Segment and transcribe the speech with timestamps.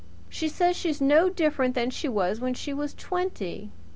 [0.29, 3.69] She says she's no different than she was when she was twenty.